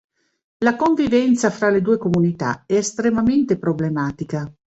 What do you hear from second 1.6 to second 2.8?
le due comunità è